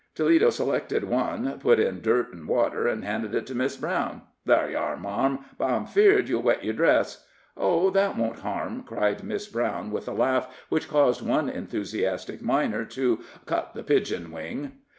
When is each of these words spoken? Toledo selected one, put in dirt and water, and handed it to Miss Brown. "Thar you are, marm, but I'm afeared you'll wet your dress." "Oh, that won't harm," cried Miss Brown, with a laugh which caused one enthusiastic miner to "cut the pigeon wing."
Toledo 0.15 0.49
selected 0.49 1.03
one, 1.03 1.59
put 1.59 1.79
in 1.79 2.01
dirt 2.01 2.33
and 2.33 2.47
water, 2.47 2.87
and 2.87 3.05
handed 3.05 3.35
it 3.35 3.45
to 3.45 3.53
Miss 3.53 3.77
Brown. 3.77 4.23
"Thar 4.47 4.71
you 4.71 4.75
are, 4.75 4.97
marm, 4.97 5.45
but 5.59 5.65
I'm 5.69 5.83
afeared 5.83 6.27
you'll 6.27 6.41
wet 6.41 6.63
your 6.63 6.73
dress." 6.73 7.27
"Oh, 7.55 7.91
that 7.91 8.17
won't 8.17 8.39
harm," 8.39 8.81
cried 8.81 9.23
Miss 9.23 9.47
Brown, 9.47 9.91
with 9.91 10.07
a 10.07 10.11
laugh 10.13 10.47
which 10.69 10.89
caused 10.89 11.21
one 11.23 11.47
enthusiastic 11.51 12.41
miner 12.41 12.83
to 12.85 13.19
"cut 13.45 13.75
the 13.75 13.83
pigeon 13.83 14.31
wing." 14.31 14.71